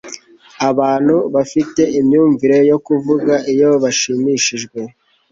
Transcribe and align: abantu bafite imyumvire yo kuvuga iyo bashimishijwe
abantu 0.69 1.15
bafite 1.35 1.81
imyumvire 1.99 2.57
yo 2.69 2.77
kuvuga 2.85 3.33
iyo 3.53 3.69
bashimishijwe 3.83 4.79